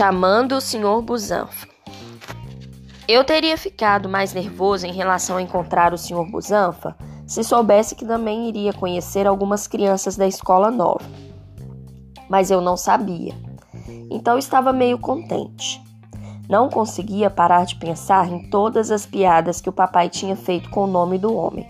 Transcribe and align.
chamando 0.00 0.52
o 0.52 0.62
Sr. 0.62 1.02
Busanfa. 1.02 1.68
Eu 3.06 3.22
teria 3.22 3.58
ficado 3.58 4.08
mais 4.08 4.32
nervoso 4.32 4.86
em 4.86 4.94
relação 4.94 5.36
a 5.36 5.42
encontrar 5.42 5.92
o 5.92 5.98
Sr. 5.98 6.24
Busanfa 6.24 6.96
se 7.26 7.44
soubesse 7.44 7.94
que 7.94 8.06
também 8.06 8.48
iria 8.48 8.72
conhecer 8.72 9.26
algumas 9.26 9.66
crianças 9.66 10.16
da 10.16 10.26
escola 10.26 10.70
nova. 10.70 11.04
Mas 12.30 12.50
eu 12.50 12.62
não 12.62 12.78
sabia, 12.78 13.34
então 14.10 14.38
estava 14.38 14.72
meio 14.72 14.98
contente. 14.98 15.78
Não 16.48 16.70
conseguia 16.70 17.28
parar 17.28 17.66
de 17.66 17.76
pensar 17.76 18.26
em 18.26 18.48
todas 18.48 18.90
as 18.90 19.04
piadas 19.04 19.60
que 19.60 19.68
o 19.68 19.72
papai 19.72 20.08
tinha 20.08 20.34
feito 20.34 20.70
com 20.70 20.84
o 20.84 20.90
nome 20.90 21.18
do 21.18 21.36
homem. 21.36 21.68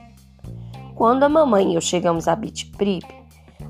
Quando 0.95 1.25
a 1.25 1.29
mamãe 1.29 1.73
e 1.73 1.75
eu 1.75 1.81
chegamos 1.81 2.29
a 2.29 2.37
Bitprip, 2.37 3.13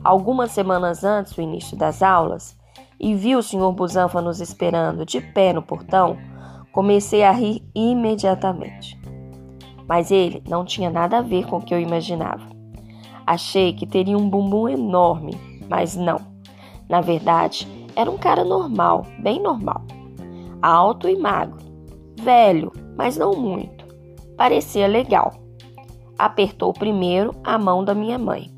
algumas 0.04 0.50
semanas 0.50 1.02
antes 1.02 1.32
do 1.32 1.40
início 1.40 1.78
das 1.78 2.02
aulas, 2.02 2.59
e 3.00 3.14
vi 3.14 3.34
o 3.34 3.42
Sr. 3.42 3.72
Busanfa 3.72 4.20
nos 4.20 4.40
esperando 4.40 5.06
de 5.06 5.20
pé 5.20 5.52
no 5.52 5.62
portão, 5.62 6.18
comecei 6.72 7.24
a 7.24 7.32
rir 7.32 7.62
imediatamente. 7.74 9.00
Mas 9.88 10.10
ele 10.10 10.42
não 10.48 10.64
tinha 10.64 10.90
nada 10.90 11.18
a 11.18 11.22
ver 11.22 11.46
com 11.46 11.56
o 11.56 11.62
que 11.62 11.74
eu 11.74 11.80
imaginava. 11.80 12.46
Achei 13.26 13.72
que 13.72 13.86
teria 13.86 14.18
um 14.18 14.28
bumbum 14.28 14.68
enorme, 14.68 15.32
mas 15.68 15.96
não. 15.96 16.20
Na 16.88 17.00
verdade, 17.00 17.66
era 17.96 18.10
um 18.10 18.18
cara 18.18 18.44
normal, 18.44 19.06
bem 19.18 19.40
normal 19.40 19.82
alto 20.62 21.08
e 21.08 21.16
magro, 21.16 21.58
velho, 22.20 22.72
mas 22.96 23.16
não 23.16 23.34
muito. 23.34 23.86
Parecia 24.36 24.86
legal. 24.86 25.34
Apertou 26.18 26.72
primeiro 26.72 27.34
a 27.42 27.58
mão 27.58 27.84
da 27.84 27.94
minha 27.94 28.18
mãe. 28.18 28.50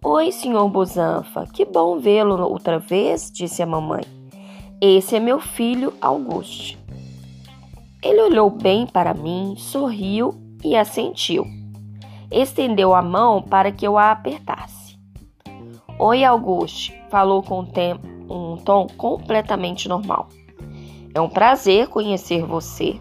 Oi, 0.00 0.32
senhor 0.32 0.68
Busanfa, 0.68 1.46
que 1.52 1.64
bom 1.64 1.98
vê-lo 1.98 2.40
outra 2.48 2.78
vez, 2.78 3.30
disse 3.30 3.62
a 3.62 3.66
mamãe. 3.66 4.02
Esse 4.80 5.16
é 5.16 5.20
meu 5.20 5.38
filho 5.40 5.92
Auguste. 6.00 6.78
Ele 8.02 8.22
olhou 8.22 8.48
bem 8.48 8.86
para 8.86 9.12
mim, 9.12 9.54
sorriu 9.56 10.34
e 10.64 10.76
assentiu. 10.76 11.44
Estendeu 12.30 12.94
a 12.94 13.02
mão 13.02 13.42
para 13.42 13.70
que 13.70 13.86
eu 13.86 13.98
a 13.98 14.10
apertasse. 14.10 14.98
Oi, 15.98 16.24
Auguste, 16.24 16.98
falou 17.10 17.42
com 17.42 17.60
um 18.28 18.56
tom 18.56 18.86
completamente 18.96 19.88
normal. 19.88 20.28
É 21.14 21.20
um 21.20 21.28
prazer 21.28 21.88
conhecer 21.88 22.44
você. 22.44 22.98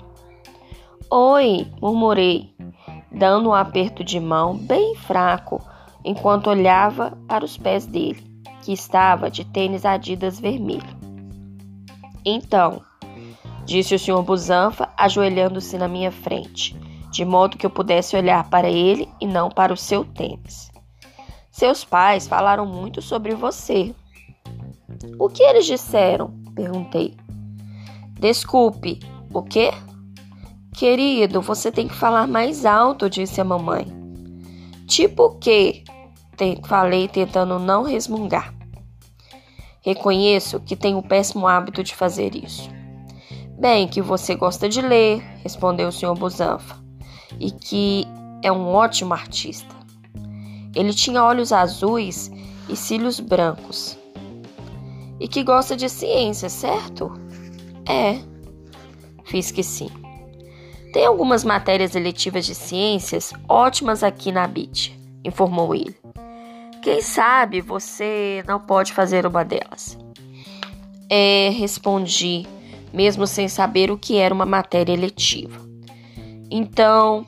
Oi, 1.10 1.68
murmurei, 1.82 2.54
dando 3.12 3.50
um 3.50 3.54
aperto 3.54 4.04
de 4.04 4.20
mão 4.20 4.56
bem 4.56 4.96
fraco 4.96 5.62
enquanto 6.04 6.50
olhava 6.50 7.18
para 7.28 7.46
os 7.46 7.58
pés 7.58 7.86
dele, 7.86 8.24
que 8.62 8.74
estava 8.74 9.30
de 9.30 9.46
tênis 9.46 9.86
Adidas 9.86 10.40
vermelho. 10.40 11.00
Então, 12.26 12.82
disse 13.66 13.96
o 13.96 14.00
Sr. 14.00 14.22
Busanfa, 14.22 14.90
ajoelhando-se 14.98 15.78
na 15.78 15.88
minha 15.88 16.12
frente, 16.12 16.76
de 17.12 17.26
modo 17.26 17.58
que 17.58 17.66
eu 17.66 17.70
pudesse 17.70 18.16
olhar 18.16 18.50
para 18.50 18.70
ele 18.70 19.10
e 19.20 19.28
não 19.28 19.50
para 19.50 19.74
o 19.74 19.78
seu 19.78 20.04
tênis. 20.04 20.72
Seus 21.52 21.84
pais 21.84 22.28
falaram 22.28 22.66
muito 22.66 23.02
sobre 23.02 23.36
você. 23.36 23.94
O 25.20 25.28
que 25.28 25.44
eles 25.44 25.66
disseram? 25.66 26.34
perguntei. 26.56 27.16
Desculpe, 28.20 29.00
o 29.34 29.42
quê? 29.42 29.72
Querido, 30.74 31.42
você 31.42 31.72
tem 31.72 31.88
que 31.88 31.94
falar 31.94 32.28
mais 32.28 32.66
alto, 32.66 33.10
disse 33.10 33.42
a 33.42 33.44
mamãe. 33.44 34.01
Tipo 34.92 35.24
o 35.28 35.36
quê? 35.38 35.86
Falei 36.68 37.08
tentando 37.08 37.58
não 37.58 37.84
resmungar. 37.84 38.54
Reconheço 39.82 40.60
que 40.60 40.76
tenho 40.76 40.98
o 40.98 41.08
péssimo 41.08 41.48
hábito 41.48 41.82
de 41.82 41.96
fazer 41.96 42.36
isso. 42.36 42.70
Bem, 43.58 43.88
que 43.88 44.02
você 44.02 44.36
gosta 44.36 44.68
de 44.68 44.82
ler, 44.82 45.22
respondeu 45.44 45.88
o 45.88 45.92
Sr. 45.94 46.14
Busanfa, 46.14 46.76
e 47.40 47.52
que 47.52 48.06
é 48.44 48.52
um 48.52 48.68
ótimo 48.68 49.14
artista. 49.14 49.74
Ele 50.76 50.94
tinha 50.94 51.24
olhos 51.24 51.54
azuis 51.54 52.30
e 52.68 52.76
cílios 52.76 53.22
brancos. 53.22 53.98
E 55.22 55.26
que 55.26 55.42
gosta 55.42 55.78
de 55.78 55.88
ciência, 55.88 56.50
certo? 56.50 57.14
É, 57.88 58.20
fiz 59.24 59.52
que 59.52 59.64
sim. 59.64 60.01
Tem 60.92 61.06
algumas 61.06 61.44
matérias 61.44 61.96
eletivas 61.96 62.46
de 62.46 62.54
ciências 62.54 63.34
ótimas 63.48 64.04
aqui 64.04 64.32
na 64.32 64.46
BIT, 64.46 65.00
informou 65.24 65.74
ele. 65.74 65.96
Quem 66.82 67.02
sabe 67.02 67.62
você 67.62 68.44
não 68.46 68.60
pode 68.60 68.92
fazer 68.92 69.26
uma 69.26 69.46
delas? 69.46 69.98
É, 71.10 71.50
respondi, 71.50 72.46
mesmo 72.92 73.26
sem 73.26 73.48
saber 73.48 73.90
o 73.90 73.98
que 73.98 74.18
era 74.18 74.34
uma 74.34 74.46
matéria 74.46 74.92
eletiva. 74.92 75.62
Então, 76.50 77.26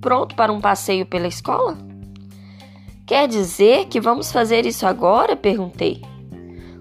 pronto 0.00 0.34
para 0.34 0.52
um 0.52 0.60
passeio 0.60 1.06
pela 1.06 1.28
escola? 1.28 1.78
Quer 3.06 3.28
dizer 3.28 3.86
que 3.86 4.00
vamos 4.00 4.32
fazer 4.32 4.66
isso 4.66 4.84
agora? 4.84 5.36
perguntei. 5.36 6.02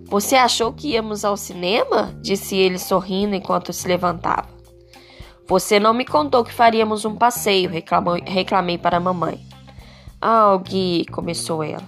Você 0.05 0.35
achou 0.35 0.73
que 0.73 0.93
íamos 0.93 1.23
ao 1.23 1.37
cinema? 1.37 2.17
disse 2.21 2.55
ele 2.55 2.79
sorrindo 2.79 3.35
enquanto 3.35 3.71
se 3.71 3.87
levantava. 3.87 4.54
Você 5.47 5.79
não 5.79 5.93
me 5.93 6.05
contou 6.05 6.43
que 6.43 6.51
faríamos 6.51 7.05
um 7.05 7.15
passeio, 7.15 7.69
reclamou, 7.69 8.17
reclamei 8.25 8.77
para 8.77 8.97
a 8.97 8.99
mamãe. 8.99 9.39
Ah, 10.19 10.57
Gui, 10.57 11.05
começou 11.11 11.63
ela. 11.63 11.83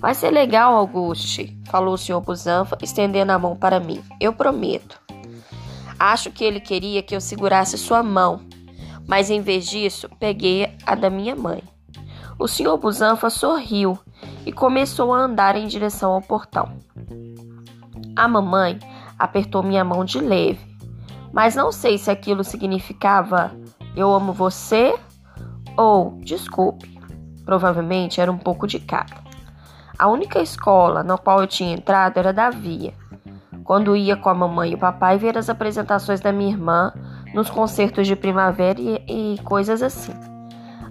Vai 0.00 0.14
ser 0.14 0.30
legal, 0.30 0.74
Auguste, 0.74 1.54
falou 1.70 1.94
o 1.94 1.98
senhor 1.98 2.20
Busanfa, 2.20 2.78
estendendo 2.82 3.32
a 3.32 3.38
mão 3.38 3.56
para 3.56 3.78
mim. 3.78 4.02
Eu 4.20 4.32
prometo. 4.32 4.98
Acho 5.98 6.30
que 6.30 6.44
ele 6.44 6.60
queria 6.60 7.02
que 7.02 7.14
eu 7.14 7.20
segurasse 7.20 7.76
sua 7.76 8.02
mão, 8.02 8.40
mas 9.06 9.30
em 9.30 9.40
vez 9.40 9.66
disso, 9.66 10.08
peguei 10.18 10.74
a 10.86 10.94
da 10.94 11.10
minha 11.10 11.36
mãe. 11.36 11.62
O 12.38 12.48
senhor 12.48 12.76
Busanfa 12.78 13.30
sorriu 13.30 13.98
e 14.44 14.52
começou 14.52 15.12
a 15.12 15.20
andar 15.20 15.56
em 15.56 15.66
direção 15.66 16.12
ao 16.12 16.22
portão. 16.22 16.78
A 18.16 18.26
mamãe 18.26 18.78
apertou 19.18 19.62
minha 19.62 19.84
mão 19.84 20.04
de 20.04 20.20
leve, 20.20 20.73
mas 21.34 21.56
não 21.56 21.72
sei 21.72 21.98
se 21.98 22.10
aquilo 22.12 22.44
significava 22.44 23.50
eu 23.96 24.14
amo 24.14 24.32
você 24.32 24.94
ou 25.76 26.18
desculpe. 26.20 26.94
Provavelmente 27.44 28.20
era 28.20 28.30
um 28.30 28.38
pouco 28.38 28.68
de 28.68 28.78
cada. 28.78 29.22
A 29.98 30.06
única 30.06 30.40
escola 30.40 31.02
na 31.02 31.18
qual 31.18 31.40
eu 31.40 31.46
tinha 31.46 31.74
entrado 31.74 32.18
era 32.18 32.32
da 32.32 32.50
Via. 32.50 32.94
Quando 33.64 33.96
ia 33.96 34.16
com 34.16 34.28
a 34.28 34.34
mamãe 34.34 34.70
e 34.70 34.74
o 34.74 34.78
papai 34.78 35.18
ver 35.18 35.36
as 35.36 35.50
apresentações 35.50 36.20
da 36.20 36.32
minha 36.32 36.52
irmã 36.52 36.92
nos 37.34 37.50
concertos 37.50 38.06
de 38.06 38.14
primavera 38.14 38.80
e, 38.80 39.34
e 39.34 39.38
coisas 39.42 39.82
assim. 39.82 40.14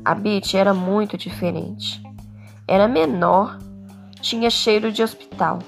A 0.03 0.13
Beach 0.13 0.57
era 0.57 0.73
muito 0.73 1.17
diferente. 1.17 2.03
Era 2.67 2.87
menor, 2.87 3.57
tinha 4.19 4.49
cheiro 4.49 4.91
de 4.91 5.01
hospital. 5.01 5.59